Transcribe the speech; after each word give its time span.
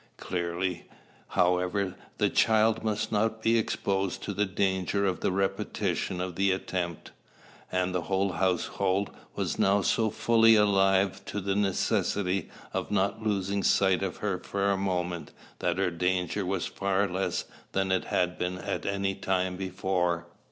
Clearly, 0.17 0.87
however, 1.27 1.95
the 2.17 2.31
child 2.31 2.83
must 2.83 3.11
not 3.11 3.43
be 3.43 3.55
exposed 3.59 4.23
to 4.23 4.33
the 4.33 4.47
danger 4.47 5.05
of 5.05 5.19
the 5.19 5.31
repetition 5.31 6.19
of 6.19 6.35
the 6.35 6.51
attempt; 6.51 7.11
and 7.71 7.93
the 7.93 8.01
whole 8.01 8.31
household 8.31 9.11
was 9.35 9.59
now 9.59 9.83
so 9.83 10.09
fully 10.09 10.55
alive 10.55 11.23
to 11.25 11.39
the 11.39 11.55
necessity 11.55 12.49
of 12.73 12.89
not 12.89 13.21
losing 13.21 13.61
sight 13.61 14.01
of 14.01 14.17
her 14.25 14.39
for 14.39 14.71
a 14.71 14.75
moment, 14.75 15.33
that 15.59 15.77
her 15.77 15.91
danger 15.91 16.47
was 16.47 16.65
far 16.65 17.07
less 17.07 17.45
than 17.73 17.91
it 17.91 18.05
had 18.05 18.39
been 18.39 18.57
at 18.57 18.87
any 18.87 19.13
time 19.13 19.55
before. 19.55 20.25